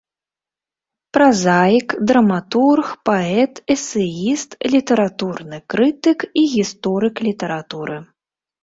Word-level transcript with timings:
Празаік, 1.17 1.93
драматург, 2.11 2.87
паэт, 3.11 3.53
эсэіст, 3.77 4.49
літаратурны 4.77 5.57
крытык 5.77 6.19
і 6.43 6.49
гісторык 6.57 7.15
літаратуры. 7.31 7.97